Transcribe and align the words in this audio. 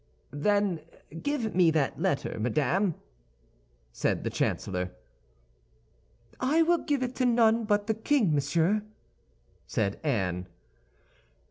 "Then 0.33 0.79
give 1.21 1.53
me 1.55 1.69
that 1.69 1.99
letter, 2.01 2.39
madame," 2.39 2.95
said 3.91 4.23
the 4.23 4.31
chancellor. 4.31 4.89
"I 6.39 6.63
will 6.63 6.79
give 6.79 7.03
it 7.03 7.13
to 7.17 7.25
none 7.27 7.65
but 7.65 7.85
the 7.85 7.93
king, 7.93 8.33
monsieur," 8.33 8.81
said 9.67 9.99
Anne. 10.03 10.47